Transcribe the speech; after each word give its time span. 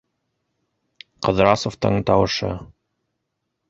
Ҡыҙрасовтың 1.29 2.01
тауышы. 2.11 2.53